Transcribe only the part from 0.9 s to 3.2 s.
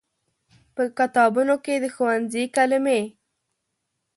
کتابونو کې د ښوونځي کلمې